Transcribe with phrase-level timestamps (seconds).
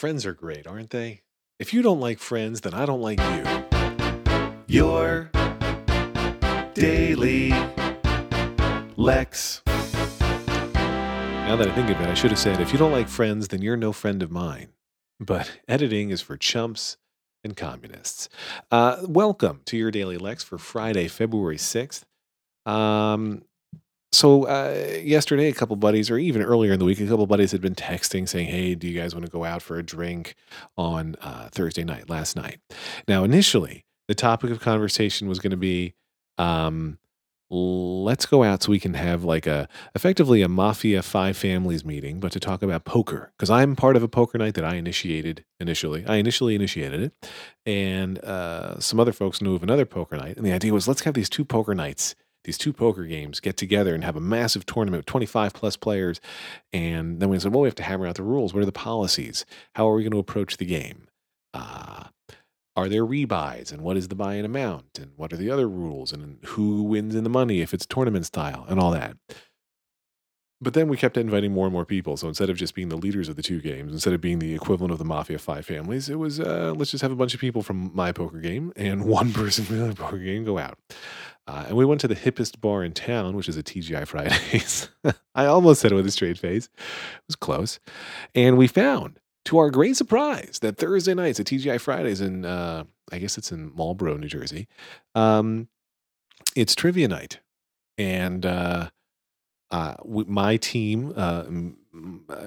[0.00, 1.20] Friends are great, aren't they?
[1.58, 3.44] If you don't like Friends, then I don't like you.
[4.66, 5.30] Your
[6.72, 7.50] Daily
[8.96, 9.60] Lex.
[9.66, 13.48] Now that I think of it, I should have said, if you don't like Friends,
[13.48, 14.68] then you're no friend of mine.
[15.20, 16.96] But editing is for chumps
[17.44, 18.30] and communists.
[18.70, 22.04] Uh, welcome to your Daily Lex for Friday, February 6th.
[22.64, 23.42] Um,
[24.12, 27.52] so uh, yesterday, a couple buddies, or even earlier in the week, a couple buddies
[27.52, 30.34] had been texting saying, "Hey, do you guys want to go out for a drink
[30.76, 32.58] on uh, Thursday night?" Last night.
[33.06, 35.94] Now, initially, the topic of conversation was going to be,
[36.38, 36.98] um,
[37.50, 42.18] "Let's go out so we can have like a effectively a mafia five families meeting,
[42.18, 45.44] but to talk about poker because I'm part of a poker night that I initiated
[45.60, 46.04] initially.
[46.04, 47.30] I initially initiated it,
[47.64, 51.02] and uh, some other folks knew of another poker night, and the idea was let's
[51.02, 54.66] have these two poker nights." These two poker games get together and have a massive
[54.66, 56.20] tournament with 25 plus players.
[56.72, 58.54] And then we said, well, we have to hammer out the rules.
[58.54, 59.44] What are the policies?
[59.74, 61.08] How are we going to approach the game?
[61.52, 62.04] Uh,
[62.76, 66.12] are there rebuys and what is the buy-in amount and what are the other rules
[66.12, 69.16] and who wins in the money if it's tournament style and all that
[70.62, 72.96] but then we kept inviting more and more people so instead of just being the
[72.96, 76.08] leaders of the two games instead of being the equivalent of the mafia five families
[76.08, 79.04] it was uh, let's just have a bunch of people from my poker game and
[79.18, 80.78] one person from the other poker game go out
[81.50, 84.88] uh, and we went to the hippest bar in town, which is a TGI Fridays.
[85.34, 86.66] I almost said it with a straight face.
[86.66, 87.80] It was close.
[88.36, 92.84] And we found, to our great surprise, that Thursday nights at TGI Fridays in, uh,
[93.10, 94.68] I guess it's in Marlboro, New Jersey,
[95.16, 95.66] um,
[96.54, 97.40] it's trivia night.
[97.98, 98.90] And uh,
[99.72, 101.42] uh, my team, uh,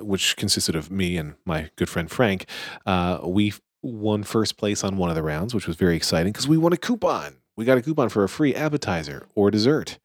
[0.00, 2.46] which consisted of me and my good friend Frank,
[2.86, 3.52] uh, we
[3.82, 6.72] won first place on one of the rounds, which was very exciting because we won
[6.72, 9.98] a coupon we got a coupon for a free appetizer or dessert.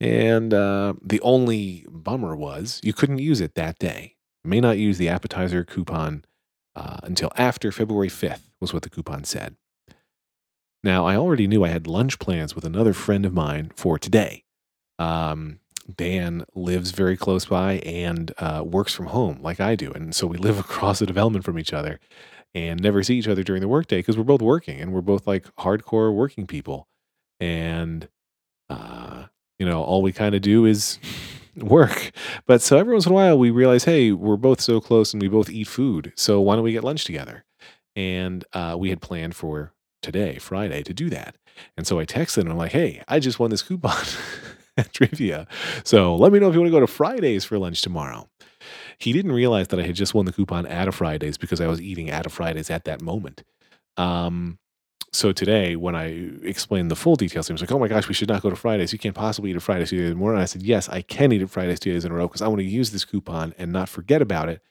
[0.00, 4.14] And uh, the only bummer was you couldn't use it that day.
[4.44, 6.24] You may not use the appetizer coupon
[6.74, 9.56] uh, until after February 5th, was what the coupon said.
[10.84, 14.44] Now, I already knew I had lunch plans with another friend of mine for today.
[14.98, 15.60] Um,
[15.94, 19.92] Dan lives very close by and uh, works from home like I do.
[19.92, 21.98] And so we live across the development from each other
[22.56, 25.26] and never see each other during the workday because we're both working and we're both
[25.26, 26.88] like hardcore working people.
[27.38, 28.08] And,
[28.70, 29.26] uh,
[29.58, 30.98] you know, all we kind of do is
[31.58, 32.12] work.
[32.46, 35.22] But so every once in a while we realize, hey, we're both so close and
[35.22, 36.14] we both eat food.
[36.16, 37.44] So why don't we get lunch together?
[37.94, 41.36] And uh, we had planned for today, Friday, to do that.
[41.76, 44.02] And so I texted and I'm like, hey, I just won this coupon
[44.92, 45.46] trivia.
[45.84, 48.28] So let me know if you want to go to Fridays for lunch tomorrow.
[48.98, 51.66] He didn't realize that I had just won the coupon at a Fridays because I
[51.66, 53.42] was eating at a Fridays at that moment.
[53.96, 54.58] Um,
[55.12, 58.14] so today, when I explained the full details, he was like, "Oh my gosh, we
[58.14, 58.92] should not go to Fridays.
[58.92, 60.88] You can't possibly eat at Fridays two days in a row." And I said, "Yes,
[60.88, 62.90] I can eat at Fridays two days in a row because I want to use
[62.90, 64.62] this coupon and not forget about it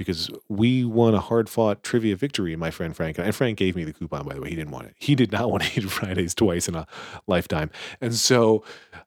[0.00, 3.18] because we won a hard fought trivia victory, my friend Frank.
[3.18, 4.48] And Frank gave me the coupon, by the way.
[4.48, 4.94] He didn't want it.
[4.96, 6.86] He did not want to eat Fridays twice in a
[7.26, 7.70] lifetime.
[8.00, 8.64] And so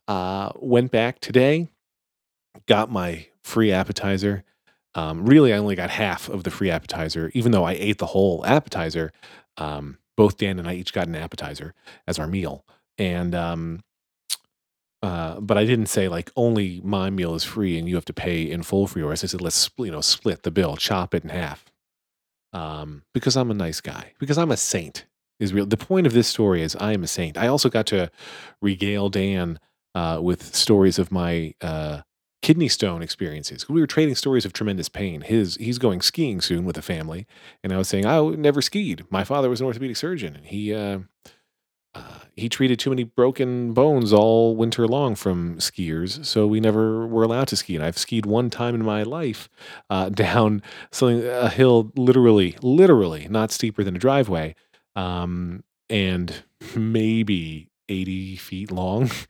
[0.08, 1.70] uh, went back today,
[2.68, 4.44] got my free appetizer,
[4.96, 8.08] um, really, I only got half of the free appetizer, even though I ate the
[8.08, 9.12] whole appetizer.
[9.58, 11.74] Um, both Dan and I each got an appetizer
[12.06, 12.66] as our meal,
[13.00, 13.81] and um,
[15.03, 18.14] uh, but I didn't say like only my meal is free and you have to
[18.14, 19.22] pay in full for yours.
[19.22, 21.66] I said let's you know split the bill, chop it in half,
[22.53, 25.06] um, because I'm a nice guy, because I'm a saint.
[25.40, 25.66] Is real.
[25.66, 27.38] The point of this story is I am a saint.
[27.38, 28.09] I also got to
[28.62, 29.59] regale Dan
[29.94, 32.03] uh, with stories of my uh,
[32.42, 33.68] kidney stone experiences.
[33.68, 35.19] We were trading stories of tremendous pain.
[35.19, 37.28] His he's going skiing soon with a family,
[37.62, 39.03] and I was saying I never skied.
[39.09, 40.74] My father was an orthopedic surgeon, and he
[42.36, 47.24] he treated too many broken bones all winter long from skiers, so we never were
[47.24, 47.76] allowed to ski.
[47.76, 49.50] And I've skied one time in my life
[49.90, 54.56] uh, down something a hill, literally, literally not steeper than a driveway,
[54.96, 56.44] um, and
[56.76, 59.10] maybe 80 feet long.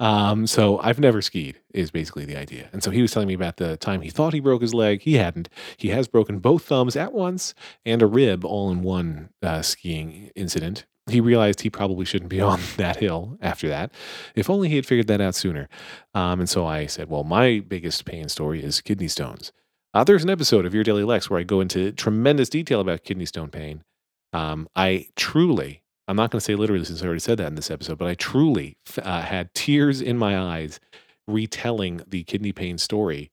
[0.00, 2.68] Um, so I've never skied, is basically the idea.
[2.72, 5.02] And so he was telling me about the time he thought he broke his leg.
[5.02, 5.48] He hadn't.
[5.76, 7.54] He has broken both thumbs at once
[7.86, 10.86] and a rib all in one uh, skiing incident.
[11.10, 13.92] He realized he probably shouldn't be on that hill after that.
[14.34, 15.68] If only he had figured that out sooner.
[16.14, 19.52] Um, and so I said, well, my biggest pain story is kidney stones.
[19.94, 23.04] Uh, there's an episode of Your Daily Lex where I go into tremendous detail about
[23.04, 23.82] kidney stone pain.
[24.32, 27.54] Um, I truly I'm not going to say literally since I already said that in
[27.54, 30.80] this episode, but I truly uh, had tears in my eyes
[31.28, 33.30] retelling the kidney pain story,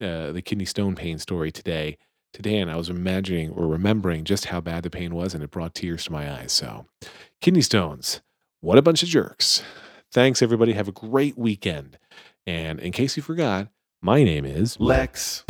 [0.00, 1.98] uh, the kidney stone pain story today.
[2.32, 5.50] Today, and I was imagining or remembering just how bad the pain was, and it
[5.50, 6.52] brought tears to my eyes.
[6.52, 6.86] So,
[7.40, 8.22] kidney stones,
[8.60, 9.62] what a bunch of jerks.
[10.10, 10.72] Thanks, everybody.
[10.72, 11.98] Have a great weekend.
[12.46, 13.68] And in case you forgot,
[14.00, 15.44] my name is Lex.